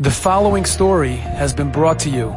The 0.00 0.12
following 0.12 0.64
story 0.64 1.16
has 1.16 1.52
been 1.52 1.72
brought 1.72 1.98
to 2.00 2.08
you 2.08 2.28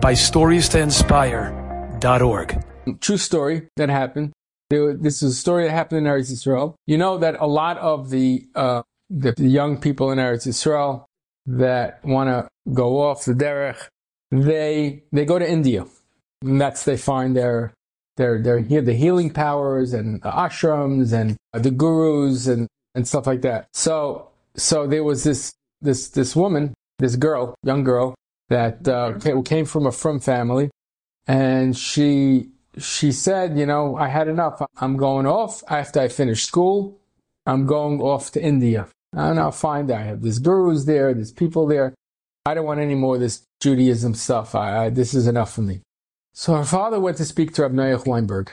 by 0.00 0.12
StoriesToInspire.org. 0.12 2.64
True 3.00 3.16
story 3.16 3.66
that 3.76 3.88
happened. 3.88 4.30
This 4.70 5.24
is 5.24 5.32
a 5.32 5.34
story 5.34 5.64
that 5.64 5.72
happened 5.72 6.06
in 6.06 6.12
Eretz 6.12 6.30
Yisrael. 6.30 6.76
You 6.86 6.96
know 6.96 7.18
that 7.18 7.34
a 7.40 7.46
lot 7.48 7.76
of 7.78 8.10
the, 8.10 8.46
uh, 8.54 8.82
the 9.10 9.34
young 9.38 9.80
people 9.80 10.12
in 10.12 10.18
Eretz 10.18 10.46
Yisrael 10.46 11.06
that 11.46 12.04
want 12.04 12.28
to 12.28 12.46
go 12.72 13.02
off 13.02 13.24
the 13.24 13.34
derech, 13.34 13.88
they 14.30 15.02
they 15.10 15.24
go 15.24 15.40
to 15.40 15.50
India, 15.50 15.86
and 16.42 16.60
that's 16.60 16.84
they 16.84 16.96
find 16.96 17.36
their 17.36 17.74
their 18.16 18.40
their 18.40 18.62
the 18.62 18.94
healing 18.94 19.30
powers 19.30 19.92
and 19.92 20.22
the 20.22 20.30
ashrams 20.30 21.12
and 21.12 21.36
the 21.52 21.72
gurus 21.72 22.46
and 22.46 22.68
and 22.94 23.08
stuff 23.08 23.26
like 23.26 23.42
that. 23.42 23.66
So 23.72 24.30
so 24.56 24.86
there 24.86 25.02
was 25.02 25.24
this 25.24 25.52
this 25.80 26.10
this 26.10 26.36
woman 26.36 26.74
this 26.98 27.16
girl, 27.16 27.54
young 27.62 27.84
girl, 27.84 28.14
that 28.48 28.88
uh, 28.88 29.18
came 29.44 29.64
from 29.64 29.86
a 29.86 29.92
frum 29.92 30.20
family, 30.20 30.70
and 31.26 31.76
she 31.76 32.50
she 32.78 33.12
said, 33.12 33.58
you 33.58 33.66
know, 33.66 33.96
I 33.96 34.08
had 34.08 34.28
enough. 34.28 34.62
I'm 34.76 34.96
going 34.96 35.26
off 35.26 35.62
after 35.68 36.00
I 36.00 36.08
finish 36.08 36.44
school. 36.44 37.00
I'm 37.46 37.66
going 37.66 38.00
off 38.00 38.30
to 38.32 38.42
India. 38.42 38.88
And 39.12 39.40
I'll 39.40 39.52
find 39.52 39.90
I 39.90 40.02
have 40.02 40.22
there's 40.22 40.38
gurus 40.38 40.84
there, 40.84 41.14
there's 41.14 41.32
people 41.32 41.66
there. 41.66 41.94
I 42.44 42.54
don't 42.54 42.66
want 42.66 42.80
any 42.80 42.94
more 42.94 43.14
of 43.16 43.20
this 43.20 43.42
Judaism 43.60 44.14
stuff. 44.14 44.54
I, 44.54 44.86
I, 44.86 44.90
this 44.90 45.14
is 45.14 45.26
enough 45.26 45.52
for 45.54 45.62
me. 45.62 45.80
So 46.32 46.54
her 46.54 46.64
father 46.64 47.00
went 47.00 47.16
to 47.16 47.24
speak 47.24 47.54
to 47.54 47.62
Rabbi 47.62 47.74
Noach 47.74 48.06
Weinberg, 48.06 48.50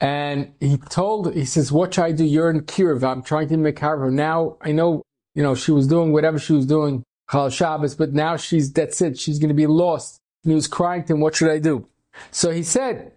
and 0.00 0.52
he 0.60 0.76
told, 0.76 1.34
he 1.34 1.44
says, 1.44 1.72
what 1.72 1.94
should 1.94 2.04
I 2.04 2.12
do? 2.12 2.24
You're 2.24 2.50
in 2.50 2.62
Kiruv. 2.62 3.02
I'm 3.02 3.22
trying 3.22 3.48
to 3.48 3.56
make 3.56 3.78
her. 3.78 4.10
Now 4.10 4.56
I 4.60 4.72
know 4.72 5.02
you 5.34 5.42
know, 5.42 5.54
she 5.54 5.72
was 5.72 5.86
doing 5.86 6.12
whatever 6.12 6.38
she 6.38 6.52
was 6.52 6.66
doing, 6.66 7.02
Chal 7.30 7.50
Shabbos, 7.50 7.94
but 7.94 8.12
now 8.12 8.36
she's, 8.36 8.72
that's 8.72 9.00
it. 9.00 9.18
She's 9.18 9.38
going 9.38 9.48
to 9.48 9.54
be 9.54 9.66
lost. 9.66 10.18
And 10.44 10.52
he 10.52 10.54
was 10.54 10.68
crying 10.68 11.04
to 11.04 11.14
him, 11.14 11.20
what 11.20 11.34
should 11.34 11.50
I 11.50 11.58
do? 11.58 11.86
So 12.30 12.50
he 12.50 12.62
said, 12.62 13.12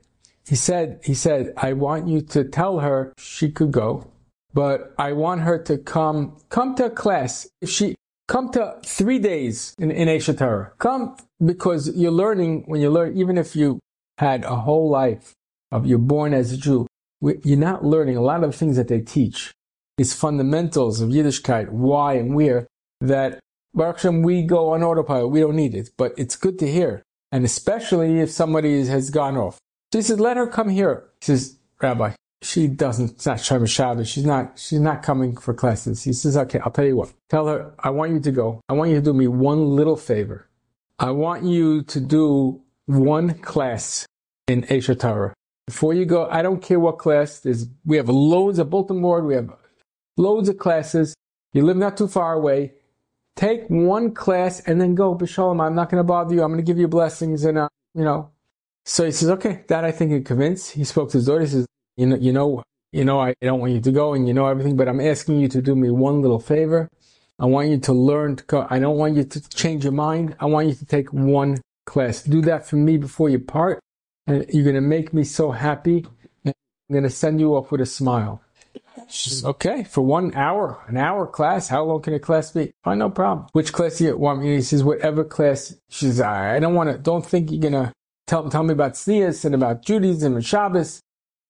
he 0.47 0.55
said, 0.55 1.01
he 1.03 1.13
said, 1.13 1.53
I 1.57 1.73
want 1.73 2.07
you 2.07 2.21
to 2.21 2.43
tell 2.43 2.79
her 2.79 3.13
she 3.17 3.51
could 3.51 3.71
go, 3.71 4.07
but 4.53 4.93
I 4.97 5.11
want 5.11 5.41
her 5.41 5.61
to 5.63 5.77
come, 5.77 6.37
come 6.49 6.73
to 6.75 6.89
class. 6.89 7.47
If 7.61 7.69
she, 7.69 7.95
come 8.27 8.49
to 8.51 8.77
three 8.85 9.19
days 9.19 9.75
in, 9.77 9.91
in 9.91 10.07
Aish 10.07 10.33
HaTorah. 10.33 10.71
Come 10.77 11.17
because 11.43 11.95
you're 11.95 12.11
learning, 12.11 12.63
when 12.65 12.81
you 12.81 12.89
learn, 12.89 13.17
even 13.17 13.37
if 13.37 13.55
you 13.55 13.79
had 14.17 14.43
a 14.45 14.55
whole 14.55 14.89
life 14.89 15.33
of 15.71 15.85
you're 15.85 15.99
born 15.99 16.33
as 16.33 16.51
a 16.51 16.57
Jew, 16.57 16.87
you're 17.21 17.57
not 17.57 17.83
learning 17.83 18.17
a 18.17 18.21
lot 18.21 18.43
of 18.43 18.55
things 18.55 18.75
that 18.77 18.87
they 18.87 19.01
teach 19.01 19.53
these 19.97 20.13
fundamentals 20.13 21.01
of 21.01 21.09
Yiddishkeit, 21.09 21.69
why 21.69 22.13
and 22.13 22.35
where, 22.35 22.67
that 23.01 23.39
Baruch 23.73 23.97
Hashem, 23.97 24.21
we 24.21 24.43
go 24.43 24.73
on 24.73 24.83
autopilot. 24.83 25.29
We 25.29 25.39
don't 25.39 25.55
need 25.55 25.75
it, 25.75 25.89
but 25.97 26.13
it's 26.17 26.35
good 26.35 26.57
to 26.59 26.71
hear. 26.71 27.03
And 27.31 27.43
especially 27.43 28.19
if 28.19 28.31
somebody 28.31 28.85
has 28.85 29.09
gone 29.09 29.37
off. 29.37 29.57
So 29.91 29.99
he 29.99 30.03
says, 30.03 30.19
let 30.19 30.37
her 30.37 30.47
come 30.47 30.69
here. 30.69 31.09
He 31.19 31.25
says, 31.25 31.57
Rabbi, 31.81 32.13
she 32.41 32.67
doesn't, 32.67 33.11
it's 33.11 33.25
not 33.25 33.37
Shomer 33.37 33.67
Shabbos. 33.67 34.07
She's 34.07 34.25
not, 34.25 34.57
she's 34.57 34.79
not 34.79 35.03
coming 35.03 35.35
for 35.35 35.53
classes. 35.53 36.03
He 36.03 36.13
says, 36.13 36.37
okay, 36.37 36.59
I'll 36.59 36.71
tell 36.71 36.85
you 36.85 36.95
what. 36.95 37.11
Tell 37.29 37.47
her, 37.47 37.73
I 37.79 37.89
want 37.89 38.11
you 38.13 38.19
to 38.19 38.31
go. 38.31 38.61
I 38.69 38.73
want 38.73 38.91
you 38.91 38.97
to 38.97 39.01
do 39.01 39.13
me 39.13 39.27
one 39.27 39.75
little 39.75 39.97
favor. 39.97 40.47
I 40.99 41.11
want 41.11 41.43
you 41.43 41.83
to 41.83 41.99
do 41.99 42.61
one 42.85 43.35
class 43.39 44.05
in 44.47 44.63
Aish 44.63 44.95
HaTorah. 44.95 45.33
Before 45.67 45.93
you 45.93 46.05
go, 46.05 46.27
I 46.29 46.41
don't 46.41 46.61
care 46.61 46.79
what 46.79 46.97
class. 46.97 47.39
There's, 47.39 47.67
we 47.85 47.97
have 47.97 48.09
loads 48.09 48.57
of 48.57 48.69
bulletin 48.69 49.01
board. 49.01 49.25
We 49.25 49.35
have 49.35 49.51
loads 50.17 50.49
of 50.49 50.57
classes. 50.57 51.15
You 51.53 51.63
live 51.63 51.77
not 51.77 51.97
too 51.97 52.07
far 52.07 52.33
away. 52.33 52.73
Take 53.35 53.67
one 53.69 54.13
class 54.13 54.59
and 54.61 54.81
then 54.81 54.95
go, 54.95 55.15
B'Shalom, 55.15 55.63
I'm 55.63 55.75
not 55.75 55.89
going 55.89 55.99
to 55.99 56.03
bother 56.03 56.33
you. 56.33 56.43
I'm 56.43 56.49
going 56.49 56.63
to 56.63 56.65
give 56.65 56.79
you 56.79 56.87
blessings 56.87 57.45
and, 57.45 57.57
uh, 57.57 57.69
you 57.93 58.03
know. 58.03 58.31
So 58.85 59.05
he 59.05 59.11
says, 59.11 59.29
okay, 59.29 59.63
that 59.67 59.85
I 59.85 59.91
think 59.91 60.11
he 60.11 60.21
convinced. 60.21 60.71
He 60.71 60.83
spoke 60.83 61.11
to 61.11 61.17
his 61.17 61.27
daughter. 61.27 61.41
He 61.41 61.47
says, 61.47 61.67
you 61.97 62.07
know, 62.07 62.15
you 62.17 62.33
know, 62.33 62.63
you 62.91 63.05
know, 63.05 63.19
I 63.19 63.35
don't 63.41 63.59
want 63.59 63.73
you 63.73 63.81
to 63.81 63.91
go 63.91 64.13
and 64.13 64.27
you 64.27 64.33
know 64.33 64.47
everything, 64.47 64.75
but 64.75 64.87
I'm 64.87 65.01
asking 65.01 65.39
you 65.39 65.47
to 65.49 65.61
do 65.61 65.75
me 65.75 65.89
one 65.91 66.21
little 66.21 66.39
favor. 66.39 66.89
I 67.37 67.45
want 67.45 67.69
you 67.69 67.77
to 67.77 67.93
learn 67.93 68.37
to 68.37 68.43
go. 68.45 68.65
I 68.69 68.79
don't 68.79 68.97
want 68.97 69.15
you 69.15 69.23
to 69.23 69.49
change 69.49 69.83
your 69.83 69.93
mind. 69.93 70.35
I 70.39 70.45
want 70.45 70.69
you 70.69 70.73
to 70.73 70.85
take 70.85 71.13
one 71.13 71.61
class. 71.85 72.23
Do 72.23 72.41
that 72.41 72.65
for 72.65 72.77
me 72.77 72.97
before 72.97 73.29
you 73.29 73.39
part. 73.39 73.79
And 74.25 74.45
you're 74.49 74.63
going 74.63 74.75
to 74.75 74.81
make 74.81 75.13
me 75.13 75.23
so 75.23 75.51
happy. 75.51 76.05
I'm 76.45 76.53
going 76.91 77.03
to 77.03 77.09
send 77.09 77.39
you 77.39 77.55
off 77.55 77.71
with 77.71 77.81
a 77.81 77.85
smile. 77.85 78.41
She's 79.09 79.45
okay 79.45 79.83
for 79.83 80.01
one 80.01 80.33
hour, 80.35 80.83
an 80.87 80.97
hour 80.97 81.27
class. 81.27 81.67
How 81.67 81.83
long 81.83 82.01
can 82.01 82.13
a 82.13 82.19
class 82.19 82.51
be? 82.51 82.71
Fine, 82.83 82.99
no 82.99 83.09
problem. 83.09 83.47
Which 83.53 83.71
class 83.71 84.01
you 84.01 84.17
want? 84.17 84.41
me? 84.41 84.55
He 84.55 84.61
says, 84.61 84.83
whatever 84.83 85.23
class. 85.23 85.75
She 85.89 86.07
says, 86.07 86.21
I 86.21 86.59
don't 86.59 86.75
want 86.75 86.91
to, 86.91 86.97
don't 86.97 87.25
think 87.25 87.51
you're 87.51 87.71
to 87.71 87.93
tell, 88.25 88.49
tell 88.49 88.63
me 88.63 88.73
about 88.73 88.93
Sneas 88.93 89.45
and 89.45 89.55
about 89.55 89.83
Judaism 89.83 90.35
and 90.35 90.45
Shabbos. 90.45 91.01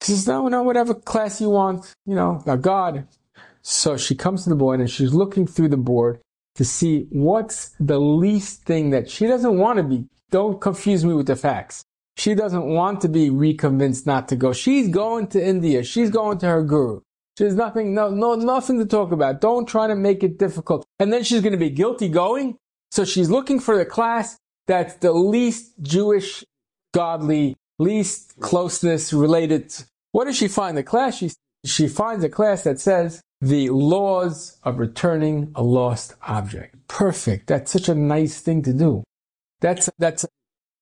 She 0.01 0.12
says, 0.12 0.28
no, 0.28 0.47
no, 0.47 0.63
whatever 0.63 0.94
class 0.94 1.41
you 1.41 1.50
want, 1.50 1.94
you 2.06 2.16
know, 2.16 2.40
about 2.41 2.62
God. 2.62 3.07
So 3.63 3.97
she 3.97 4.16
comes 4.16 4.44
to 4.44 4.50
the 4.50 4.56
board 4.56 4.79
and 4.79 4.90
she's 4.90 5.13
looking 5.13 5.47
through 5.47 5.69
the 5.69 5.78
board 5.78 6.22
to 6.56 6.63
see 6.63 7.07
what's 7.09 7.75
the 7.79 8.00
least 8.00 8.63
thing 8.63 8.91
that 8.91 9.09
she 9.09 9.28
doesn't 9.28 9.57
want 9.57 9.78
to 9.78 9.84
be. 9.84 10.06
Don't 10.29 10.62
confuse 10.62 11.03
me 11.03 11.13
with 11.13 11.28
the 11.28 11.35
facts. 11.35 11.84
She 12.16 12.34
doesn't 12.34 12.66
want 12.66 13.01
to 13.01 13.09
be 13.09 13.29
reconvinced 13.29 14.07
not 14.07 14.28
to 14.29 14.35
go. 14.35 14.51
She's 14.53 14.90
going 14.90 15.28
to 15.28 15.44
India. 15.44 15.84
She's 15.84 16.09
going 16.09 16.40
to 16.40 16.47
her 16.47 16.63
guru. 16.63 17.01
There's 17.37 17.55
nothing, 17.55 17.93
no, 17.93 18.09
no, 18.09 18.35
nothing 18.35 18.79
to 18.79 18.85
talk 18.85 19.11
about. 19.11 19.41
Don't 19.41 19.67
try 19.67 19.87
to 19.87 19.95
make 19.95 20.23
it 20.23 20.39
difficult. 20.39 20.85
And 20.99 21.13
then 21.13 21.23
she's 21.23 21.41
going 21.41 21.51
to 21.51 21.57
be 21.57 21.69
guilty 21.69 22.09
going. 22.09 22.57
So 22.91 23.05
she's 23.05 23.29
looking 23.29 23.59
for 23.59 23.77
the 23.77 23.85
class 23.85 24.37
that's 24.67 24.95
the 24.95 25.13
least 25.13 25.73
Jewish, 25.81 26.43
godly, 26.93 27.55
least 27.79 28.39
closeness 28.39 29.13
related. 29.13 29.73
What 30.11 30.25
does 30.25 30.35
she 30.35 30.47
find? 30.47 30.77
The 30.77 30.83
class 30.83 31.17
she, 31.17 31.31
she 31.65 31.87
finds 31.87 32.23
a 32.23 32.29
class 32.29 32.63
that 32.63 32.79
says 32.79 33.21
the 33.39 33.69
laws 33.69 34.57
of 34.63 34.79
returning 34.79 35.51
a 35.55 35.63
lost 35.63 36.15
object. 36.27 36.75
Perfect. 36.87 37.47
That's 37.47 37.71
such 37.71 37.87
a 37.87 37.95
nice 37.95 38.41
thing 38.41 38.61
to 38.63 38.73
do. 38.73 39.03
That's, 39.61 39.89
that's 39.97 40.23
a 40.23 40.27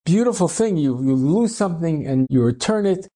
beautiful 0.06 0.48
thing. 0.48 0.78
You, 0.78 1.04
you 1.04 1.16
lose 1.16 1.56
something 1.56 2.08
and 2.08 2.28
you 2.30 2.42
return 2.42 2.86
it 2.86 3.08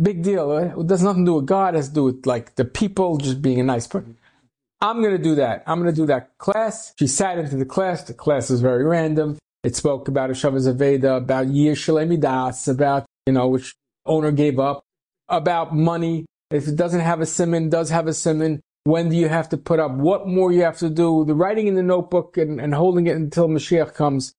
big 0.00 0.22
deal. 0.22 0.52
Eh? 0.52 0.72
It 0.78 0.86
does 0.86 1.02
nothing 1.02 1.24
to 1.24 1.30
do 1.30 1.34
with 1.36 1.46
God. 1.46 1.74
It 1.74 1.78
has 1.78 1.88
to 1.88 1.94
do 1.94 2.04
with 2.04 2.26
like 2.26 2.54
the 2.56 2.64
people 2.64 3.18
just 3.18 3.42
being 3.42 3.60
a 3.60 3.64
nice 3.64 3.86
person. 3.86 4.16
I'm 4.80 5.02
going 5.02 5.16
to 5.16 5.22
do 5.22 5.34
that. 5.34 5.62
I'm 5.66 5.80
going 5.80 5.94
to 5.94 6.00
do 6.00 6.06
that 6.06 6.38
class. 6.38 6.94
She 6.98 7.06
sat 7.06 7.38
into 7.38 7.56
the 7.56 7.66
class. 7.66 8.04
The 8.04 8.14
class 8.14 8.48
was 8.48 8.60
very 8.62 8.84
random. 8.84 9.38
It 9.62 9.76
spoke 9.76 10.08
about 10.08 10.30
a 10.30 10.32
Shavas 10.32 10.72
Aveidah, 10.72 11.18
about 11.18 11.48
yiush 11.48 11.72
shelo 11.72 12.08
midaas, 12.08 12.66
about, 12.66 13.04
you 13.26 13.34
know, 13.34 13.48
which 13.48 13.74
owner 14.06 14.32
gave 14.32 14.58
up, 14.58 14.82
about 15.28 15.74
money. 15.74 16.24
If 16.50 16.66
it 16.66 16.76
doesn't 16.76 17.00
have 17.00 17.20
a 17.20 17.26
simon, 17.26 17.68
does 17.68 17.90
have 17.90 18.06
a 18.06 18.14
simon. 18.14 18.62
When 18.84 19.10
do 19.10 19.16
you 19.16 19.28
have 19.28 19.50
to 19.50 19.58
put 19.58 19.78
up? 19.78 19.92
What 19.92 20.26
more 20.26 20.50
you 20.50 20.62
have 20.62 20.78
to 20.78 20.88
do? 20.88 21.26
The 21.26 21.34
writing 21.34 21.66
in 21.66 21.74
the 21.74 21.82
notebook 21.82 22.38
and, 22.38 22.58
and 22.58 22.74
holding 22.74 23.06
it 23.06 23.16
until 23.16 23.48
Mashiach 23.48 23.92
comes. 23.92 24.32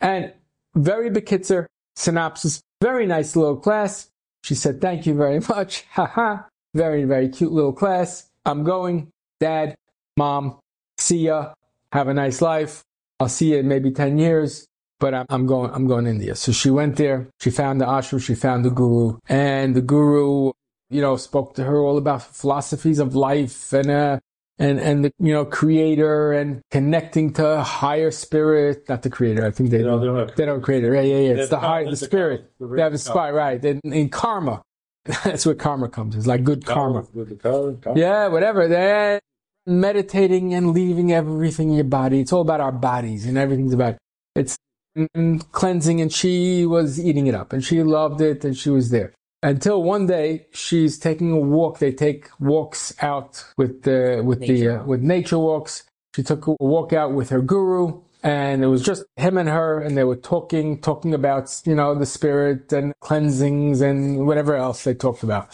And 0.00 0.32
very 0.74 1.10
bekitzer, 1.10 1.66
synopsis, 1.94 2.62
very 2.80 3.06
nice 3.06 3.36
little 3.36 3.56
class. 3.56 4.08
She 4.44 4.54
said, 4.54 4.78
thank 4.78 5.06
you 5.06 5.14
very 5.14 5.40
much. 5.48 5.84
Ha 5.92 6.04
ha. 6.04 6.46
Very, 6.74 7.04
very 7.04 7.30
cute 7.30 7.50
little 7.50 7.72
class. 7.72 8.28
I'm 8.44 8.62
going. 8.62 9.10
Dad, 9.40 9.74
mom, 10.18 10.58
see 10.98 11.26
ya. 11.28 11.54
Have 11.92 12.08
a 12.08 12.14
nice 12.14 12.42
life. 12.42 12.84
I'll 13.18 13.30
see 13.30 13.52
you 13.52 13.58
in 13.60 13.68
maybe 13.68 13.90
10 13.90 14.18
years, 14.18 14.66
but 15.00 15.14
I'm, 15.14 15.24
I'm 15.30 15.46
going, 15.46 15.70
I'm 15.72 15.86
going 15.86 16.06
India. 16.06 16.34
So 16.34 16.52
she 16.52 16.68
went 16.68 16.96
there. 16.96 17.28
She 17.40 17.50
found 17.50 17.80
the 17.80 17.86
ashram. 17.86 18.22
She 18.22 18.34
found 18.34 18.66
the 18.66 18.70
guru 18.70 19.18
and 19.28 19.74
the 19.74 19.80
guru, 19.80 20.52
you 20.90 21.00
know, 21.00 21.16
spoke 21.16 21.54
to 21.54 21.64
her 21.64 21.78
all 21.78 21.96
about 21.96 22.22
philosophies 22.22 22.98
of 22.98 23.14
life 23.14 23.72
and, 23.72 23.90
uh, 23.90 24.20
and 24.58 24.78
and 24.78 25.04
the 25.04 25.12
you 25.18 25.32
know 25.32 25.44
creator 25.44 26.32
and 26.32 26.62
connecting 26.70 27.32
to 27.32 27.62
higher 27.62 28.10
spirit 28.10 28.88
not 28.88 29.02
the 29.02 29.10
creator 29.10 29.44
i 29.44 29.50
think 29.50 29.70
they 29.70 29.82
don't 29.82 30.00
they 30.00 30.06
don't, 30.06 30.36
they 30.36 30.46
don't 30.46 30.62
creator 30.62 30.94
yeah 30.94 31.00
yeah 31.00 31.16
yeah. 31.16 31.40
It's 31.40 31.50
the 31.50 31.58
higher 31.58 31.90
the 31.90 31.96
spirit. 31.96 32.52
the 32.60 32.68
they 32.68 32.82
have 32.82 32.94
a 32.94 32.98
spot 32.98 33.34
right. 33.34 33.62
In, 33.64 33.80
in 33.84 34.08
karma. 34.08 34.62
That's 35.24 35.44
where 35.44 35.54
karma 35.54 35.88
comes. 35.88 36.16
It's 36.16 36.26
like 36.26 36.44
good 36.44 36.64
karma, 36.64 37.04
karma. 37.82 37.98
yeah 37.98 38.28
whatever. 38.28 38.68
They're 38.68 39.20
meditating 39.66 40.54
and 40.54 40.72
leaving 40.72 41.12
everything 41.12 41.70
in 41.70 41.74
your 41.74 41.84
body. 41.84 42.20
It's 42.20 42.32
all 42.32 42.42
about 42.42 42.60
our 42.60 42.72
bodies 42.72 43.26
and 43.26 43.36
everything's 43.36 43.74
about 43.74 43.96
it's 44.34 44.56
mm, 44.96 45.52
cleansing 45.52 46.00
and 46.00 46.12
she 46.12 46.64
was 46.64 47.00
eating 47.00 47.26
it 47.26 47.34
up 47.34 47.52
and 47.52 47.64
she 47.64 47.82
loved 47.82 48.20
it 48.20 48.44
and 48.44 48.56
she 48.56 48.70
was 48.70 48.90
there 48.90 49.12
until 49.44 49.82
one 49.82 50.06
day 50.06 50.46
she's 50.52 50.98
taking 50.98 51.30
a 51.30 51.38
walk. 51.38 51.78
They 51.78 51.92
take 51.92 52.30
walks 52.40 52.94
out 53.00 53.44
with 53.56 53.82
the 53.82 54.22
with 54.24 54.40
nature. 54.40 54.54
the 54.54 54.80
uh, 54.80 54.84
with 54.84 55.02
nature 55.02 55.38
walks. 55.38 55.84
She 56.16 56.22
took 56.22 56.46
a 56.46 56.56
walk 56.58 56.92
out 56.92 57.12
with 57.12 57.28
her 57.30 57.42
guru, 57.42 58.00
and 58.22 58.64
it 58.64 58.68
was 58.68 58.82
just 58.82 59.04
him 59.16 59.36
and 59.36 59.48
her, 59.48 59.80
and 59.80 59.96
they 59.96 60.04
were 60.04 60.16
talking, 60.16 60.80
talking 60.80 61.12
about 61.12 61.60
you 61.66 61.74
know 61.74 61.94
the 61.94 62.06
spirit 62.06 62.72
and 62.72 62.94
cleansings 63.00 63.80
and 63.80 64.26
whatever 64.26 64.56
else 64.56 64.82
they 64.84 64.94
talked 64.94 65.22
about. 65.22 65.46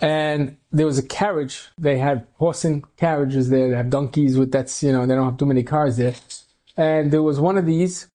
And 0.00 0.56
there 0.72 0.86
was 0.86 0.98
a 0.98 1.06
carriage. 1.06 1.68
They 1.78 1.98
had 1.98 2.26
horse 2.38 2.64
and 2.64 2.84
carriages 2.96 3.50
there. 3.50 3.70
They 3.70 3.76
have 3.76 3.90
donkeys 3.90 4.36
with 4.36 4.50
that's 4.50 4.82
you 4.82 4.92
know 4.92 5.06
they 5.06 5.14
don't 5.14 5.26
have 5.30 5.38
too 5.38 5.46
many 5.46 5.62
cars 5.62 5.96
there. 5.96 6.16
and 6.76 7.12
there 7.12 7.22
was 7.22 7.38
one 7.38 7.56
of 7.56 7.66
these 7.66 8.08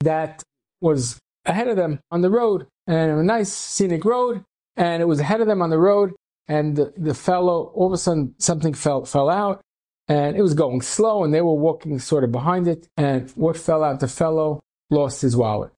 that 0.00 0.42
was 0.80 1.18
ahead 1.48 1.68
of 1.68 1.76
them 1.76 2.00
on 2.10 2.20
the 2.20 2.30
road, 2.30 2.66
and 2.86 3.10
a 3.10 3.22
nice 3.22 3.52
scenic 3.52 4.04
road, 4.04 4.44
and 4.76 5.02
it 5.02 5.06
was 5.06 5.20
ahead 5.20 5.40
of 5.40 5.46
them 5.46 5.62
on 5.62 5.70
the 5.70 5.78
road, 5.78 6.14
and 6.46 6.76
the, 6.76 6.92
the 6.96 7.14
fellow, 7.14 7.72
all 7.74 7.88
of 7.88 7.92
a 7.92 7.98
sudden, 7.98 8.34
something 8.38 8.74
fell, 8.74 9.04
fell 9.04 9.28
out, 9.28 9.60
and 10.06 10.36
it 10.36 10.42
was 10.42 10.54
going 10.54 10.80
slow, 10.82 11.24
and 11.24 11.34
they 11.34 11.42
were 11.42 11.54
walking 11.54 11.98
sort 11.98 12.24
of 12.24 12.30
behind 12.30 12.68
it, 12.68 12.86
and 12.96 13.30
what 13.30 13.56
fell 13.56 13.82
out? 13.82 14.00
The 14.00 14.08
fellow 14.08 14.60
lost 14.90 15.22
his 15.22 15.36
wallet. 15.36 15.72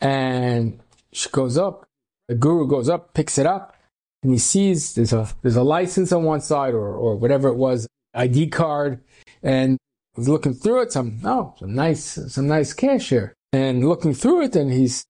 And 0.00 0.80
she 1.12 1.28
goes 1.30 1.58
up, 1.58 1.86
the 2.28 2.34
guru 2.34 2.66
goes 2.66 2.88
up, 2.88 3.14
picks 3.14 3.38
it 3.38 3.46
up, 3.46 3.76
and 4.22 4.32
he 4.32 4.38
sees 4.38 4.94
there's 4.94 5.12
a 5.12 5.28
there's 5.42 5.56
a 5.56 5.62
license 5.62 6.12
on 6.12 6.24
one 6.24 6.40
side 6.40 6.74
or 6.74 6.92
or 6.94 7.16
whatever 7.16 7.48
it 7.48 7.56
was, 7.56 7.86
ID 8.14 8.48
card, 8.48 9.00
and 9.42 9.78
looking 10.16 10.54
through 10.54 10.82
it, 10.82 10.92
some 10.92 11.20
oh, 11.24 11.54
some 11.58 11.74
nice 11.74 12.18
some 12.28 12.48
nice 12.48 12.72
cash 12.72 13.10
here. 13.10 13.34
And 13.52 13.86
looking 13.88 14.14
through 14.14 14.42
it 14.42 14.56
and 14.56 14.70
he's 14.70 15.04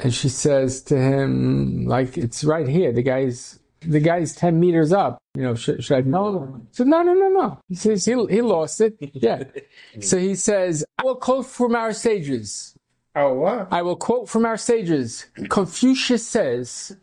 and 0.00 0.12
she 0.12 0.28
says 0.28 0.82
to 0.82 0.98
him, 0.98 1.86
like 1.86 2.18
it's 2.18 2.44
right 2.44 2.68
here. 2.68 2.92
The 2.92 3.02
guy's 3.02 3.58
the 3.80 4.00
guy's 4.00 4.34
ten 4.34 4.60
meters 4.60 4.92
up. 4.92 5.18
You 5.34 5.42
know, 5.42 5.54
should, 5.54 5.82
should 5.82 5.98
I 5.98 6.02
tell 6.02 6.38
him? 6.38 6.68
So 6.72 6.84
no, 6.84 7.02
no, 7.02 7.14
no, 7.14 7.28
no. 7.28 7.58
He 7.68 7.74
says 7.74 8.04
he 8.04 8.12
he 8.26 8.42
lost 8.42 8.80
it. 8.80 8.96
Yeah. 9.00 9.44
so 10.00 10.18
he 10.18 10.34
says, 10.34 10.84
I 10.98 11.04
will 11.04 11.16
quote 11.16 11.46
from 11.46 11.74
our 11.74 11.92
sages. 11.92 12.74
Oh, 13.16 13.34
what? 13.34 13.68
I 13.70 13.82
will 13.82 13.96
quote 13.96 14.28
from 14.28 14.44
our 14.44 14.56
sages. 14.56 15.26
Confucius 15.48 16.26
says, 16.26 16.96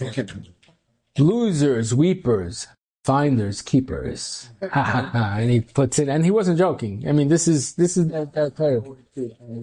losers, 1.18 1.94
weepers, 1.94 2.66
finders, 3.06 3.62
keepers. 3.62 4.50
and 4.60 5.50
he 5.50 5.60
puts 5.60 5.98
it, 5.98 6.08
and 6.08 6.24
he 6.24 6.30
wasn't 6.32 6.58
joking. 6.58 7.04
I 7.08 7.12
mean, 7.12 7.28
this 7.28 7.46
is, 7.46 7.74
this 7.74 7.96
is, 7.96 8.10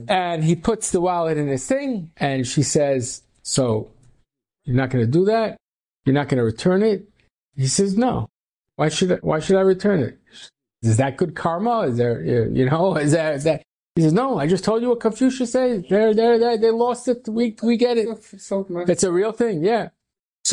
and 0.08 0.44
he 0.44 0.56
puts 0.56 0.92
the 0.92 1.02
wallet 1.02 1.38
in 1.38 1.48
his 1.48 1.68
thing, 1.68 2.12
and 2.18 2.48
she 2.48 2.64
says, 2.64 3.22
so 3.44 3.92
you're 4.64 4.78
not 4.78 4.90
going 4.90 5.06
to 5.06 5.12
do 5.12 5.26
that? 5.26 5.58
You're 6.06 6.16
not 6.16 6.30
going 6.30 6.38
to 6.38 6.44
return 6.44 6.82
it? 6.84 7.08
He 7.56 7.68
says, 7.68 7.98
no. 7.98 8.30
Why 8.78 8.90
should 8.90 9.12
I, 9.12 9.16
why 9.18 9.40
should 9.40 9.58
I 9.58 9.62
return 9.62 10.00
it? 10.00 10.18
Is 10.82 10.98
that 10.98 11.18
good 11.18 11.36
karma? 11.36 11.82
Is 11.82 11.98
there, 11.98 12.22
you 12.24 12.66
know, 12.70 12.96
is 12.96 13.12
that, 13.12 13.36
is 13.36 13.44
that, 13.44 13.62
he 13.96 14.02
says, 14.02 14.14
no, 14.14 14.40
I 14.40 14.48
just 14.48 14.64
told 14.64 14.82
you 14.82 14.90
what 14.90 15.02
Confucius 15.02 15.52
said. 15.52 15.86
There, 15.90 16.14
there, 16.16 16.40
there, 16.40 16.58
they 16.58 16.72
lost 16.72 17.08
it. 17.08 17.28
We, 17.28 17.56
we 17.62 17.78
get 17.78 17.98
it. 17.98 18.08
It's 18.90 19.04
a 19.04 19.12
real 19.12 19.32
thing. 19.34 19.64
Yeah. 19.64 19.90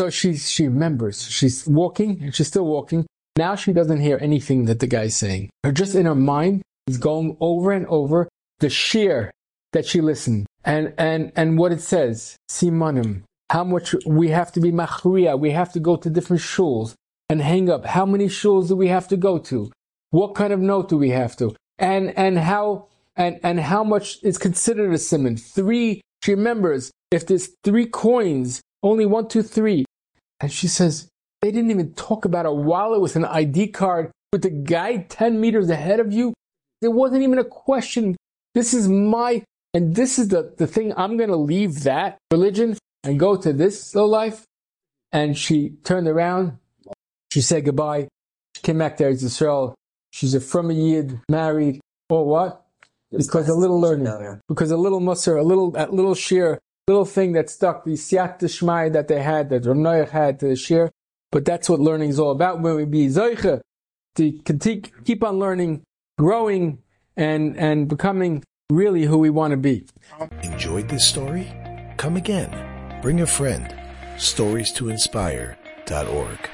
So 0.00 0.08
she, 0.08 0.34
she 0.38 0.66
remembers. 0.66 1.30
She's 1.30 1.66
walking 1.66 2.22
and 2.22 2.34
she's 2.34 2.46
still 2.46 2.64
walking. 2.64 3.04
Now 3.36 3.54
she 3.54 3.74
doesn't 3.74 4.00
hear 4.00 4.16
anything 4.22 4.64
that 4.64 4.80
the 4.80 4.86
guy's 4.86 5.14
saying. 5.14 5.50
Her 5.62 5.72
just 5.72 5.94
in 5.94 6.06
her 6.06 6.14
mind 6.14 6.62
is 6.86 6.96
going 6.96 7.36
over 7.38 7.70
and 7.72 7.84
over 7.88 8.26
the 8.60 8.68
shiur 8.68 9.28
that 9.74 9.84
she 9.84 10.00
listened 10.00 10.46
and, 10.64 10.94
and, 10.96 11.32
and 11.36 11.58
what 11.58 11.70
it 11.70 11.82
says. 11.82 12.38
Simanim. 12.50 13.24
How 13.50 13.62
much 13.62 13.94
we 14.06 14.30
have 14.30 14.50
to 14.52 14.60
be 14.60 14.72
machriya. 14.72 15.38
We 15.38 15.50
have 15.50 15.70
to 15.74 15.80
go 15.80 15.96
to 15.96 16.08
different 16.08 16.40
shuls 16.40 16.94
and 17.28 17.42
hang 17.42 17.68
up. 17.68 17.84
How 17.84 18.06
many 18.06 18.28
shuls 18.28 18.68
do 18.68 18.76
we 18.76 18.88
have 18.88 19.06
to 19.08 19.18
go 19.18 19.36
to? 19.36 19.70
What 20.12 20.34
kind 20.34 20.54
of 20.54 20.60
note 20.60 20.88
do 20.88 20.96
we 20.96 21.10
have 21.10 21.36
to? 21.36 21.54
And, 21.78 22.16
and 22.16 22.38
how, 22.38 22.86
and, 23.16 23.38
and 23.42 23.60
how 23.60 23.84
much 23.84 24.16
is 24.22 24.38
considered 24.38 24.94
a 24.94 24.98
simon. 24.98 25.36
Three, 25.36 26.00
she 26.24 26.30
remembers, 26.30 26.90
if 27.10 27.26
there's 27.26 27.50
three 27.64 27.84
coins, 27.84 28.62
only 28.82 29.04
one, 29.04 29.28
two, 29.28 29.42
three. 29.42 29.84
And 30.40 30.52
she 30.52 30.68
says, 30.68 31.08
they 31.40 31.50
didn't 31.50 31.70
even 31.70 31.94
talk 31.94 32.24
about 32.24 32.46
a 32.46 32.52
wallet 32.52 33.00
with 33.00 33.16
an 33.16 33.24
ID 33.24 33.68
card 33.68 34.10
with 34.32 34.42
the 34.42 34.50
guy 34.50 34.98
10 35.08 35.40
meters 35.40 35.70
ahead 35.70 36.00
of 36.00 36.12
you. 36.12 36.34
There 36.80 36.90
wasn't 36.90 37.22
even 37.22 37.38
a 37.38 37.44
question. 37.44 38.16
This 38.54 38.74
is 38.74 38.88
my, 38.88 39.42
and 39.74 39.94
this 39.94 40.18
is 40.18 40.28
the, 40.28 40.54
the 40.56 40.66
thing, 40.66 40.92
I'm 40.96 41.16
going 41.16 41.30
to 41.30 41.36
leave 41.36 41.84
that 41.84 42.18
religion 42.30 42.76
and 43.04 43.18
go 43.18 43.36
to 43.36 43.52
this 43.52 43.94
low 43.94 44.06
life. 44.06 44.44
And 45.12 45.36
she 45.36 45.70
turned 45.84 46.08
around. 46.08 46.58
She 47.32 47.40
said 47.40 47.64
goodbye. 47.64 48.08
She 48.56 48.62
came 48.62 48.78
back 48.78 48.96
there 48.96 49.14
to 49.14 49.24
Israel. 49.24 49.74
She's 50.12 50.34
a 50.34 50.40
frum 50.40 50.70
a 50.70 50.74
Yid, 50.74 51.20
married, 51.28 51.80
or 52.08 52.24
what? 52.26 52.64
because 53.16 53.48
a 53.48 53.54
little 53.54 53.80
learning, 53.80 54.40
because 54.48 54.70
a 54.70 54.76
little 54.76 55.00
musser, 55.00 55.36
a 55.36 55.42
little, 55.42 55.74
a 55.76 55.86
little 55.86 56.14
shiur, 56.14 56.58
little 56.88 57.04
thing 57.04 57.32
that 57.32 57.50
stuck, 57.50 57.84
the 57.84 57.92
siyat 57.92 58.38
shmai 58.40 58.92
that 58.92 59.08
they 59.08 59.22
had, 59.22 59.50
that 59.50 59.66
Rav 59.66 60.10
had 60.10 60.40
to 60.40 60.56
share. 60.56 60.90
But 61.32 61.44
that's 61.44 61.70
what 61.70 61.80
learning 61.80 62.10
is 62.10 62.18
all 62.18 62.32
about. 62.32 62.60
When 62.60 62.74
we 62.74 62.84
be 62.84 63.06
zoicha, 63.06 63.60
to 64.16 64.32
continue, 64.44 64.82
keep 65.04 65.22
on 65.22 65.38
learning, 65.38 65.82
growing, 66.18 66.78
and 67.16 67.56
and 67.56 67.88
becoming 67.88 68.42
really 68.70 69.04
who 69.04 69.18
we 69.18 69.30
want 69.30 69.52
to 69.52 69.56
be. 69.56 69.86
Enjoyed 70.42 70.88
this 70.88 71.06
story? 71.06 71.52
Come 71.96 72.16
again. 72.16 72.50
Bring 73.02 73.20
a 73.20 73.26
friend. 73.26 73.74
Stories 74.18 74.72
to 74.72 74.88
inspire.org. 74.88 76.50